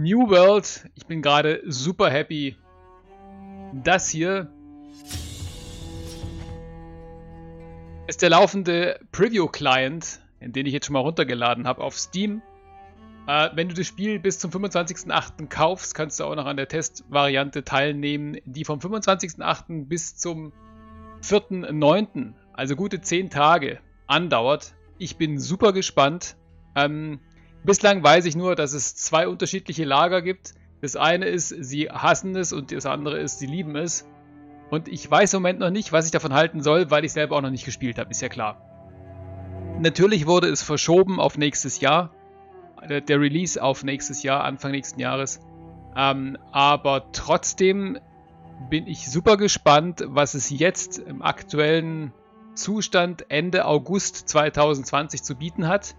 [0.00, 0.88] New World.
[0.94, 2.56] Ich bin gerade super happy.
[3.84, 4.50] Das hier
[8.06, 12.40] ist der laufende Preview-Client, den ich jetzt schon mal runtergeladen habe auf Steam.
[13.26, 15.48] Äh, wenn du das Spiel bis zum 25.08.
[15.48, 19.86] kaufst, kannst du auch noch an der Testvariante teilnehmen, die vom 25.08.
[19.86, 20.54] bis zum
[21.22, 24.72] 4.9., also gute 10 Tage, andauert.
[24.96, 26.36] Ich bin super gespannt.
[26.74, 27.20] Ähm,
[27.64, 30.54] bislang weiß ich nur, dass es zwei unterschiedliche Lager gibt.
[30.80, 34.06] Das eine ist, sie hassen es und das andere ist, sie lieben es.
[34.70, 37.36] Und ich weiß im Moment noch nicht, was ich davon halten soll, weil ich selber
[37.36, 38.62] auch noch nicht gespielt habe, ist ja klar.
[39.80, 42.14] Natürlich wurde es verschoben auf nächstes Jahr.
[42.88, 45.40] Der Release auf nächstes Jahr, Anfang nächsten Jahres.
[45.96, 47.98] Ähm, aber trotzdem
[48.68, 52.12] bin ich super gespannt, was es jetzt im aktuellen
[52.54, 55.94] Zustand Ende August 2020 zu bieten hat.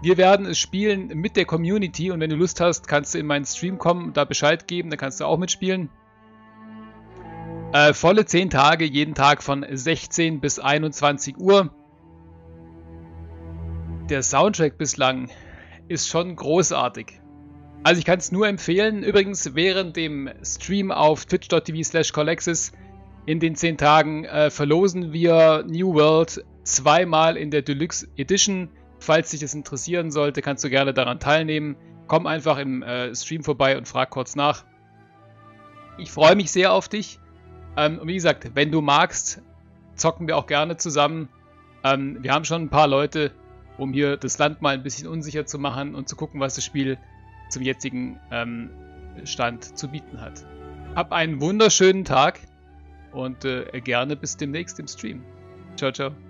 [0.00, 3.26] Wir werden es spielen mit der Community und wenn du Lust hast, kannst du in
[3.26, 5.90] meinen Stream kommen und da Bescheid geben, dann kannst du auch mitspielen.
[7.72, 11.70] Äh, volle 10 Tage, jeden Tag von 16 bis 21 Uhr.
[14.08, 15.30] Der Soundtrack bislang
[15.88, 17.20] ist schon großartig.
[17.82, 19.02] Also ich kann es nur empfehlen.
[19.02, 22.72] Übrigens während dem Stream auf twitch.tv slash Colexis
[23.26, 28.70] in den 10 Tagen äh, verlosen wir New World zweimal in der Deluxe Edition.
[29.00, 31.76] Falls dich das interessieren sollte, kannst du gerne daran teilnehmen.
[32.06, 34.64] Komm einfach im äh, Stream vorbei und frag kurz nach.
[35.98, 37.18] Ich freue mich sehr auf dich.
[37.76, 39.42] Ähm, und wie gesagt, wenn du magst,
[39.94, 41.28] zocken wir auch gerne zusammen.
[41.84, 43.32] Ähm, wir haben schon ein paar Leute,
[43.76, 46.64] um hier das Land mal ein bisschen unsicher zu machen und zu gucken, was das
[46.64, 46.98] Spiel
[47.50, 48.70] zum jetzigen ähm,
[49.24, 50.44] Stand zu bieten hat.
[50.94, 52.40] Hab einen wunderschönen Tag
[53.12, 55.24] und äh, gerne bis demnächst im Stream.
[55.76, 56.27] Ciao, ciao.